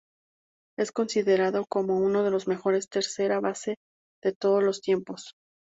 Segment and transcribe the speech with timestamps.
[0.79, 3.75] Está considerado como uno de los mejores tercera base
[4.23, 5.35] de todos los tiempos.